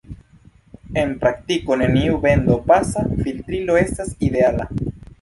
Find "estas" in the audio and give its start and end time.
3.87-4.21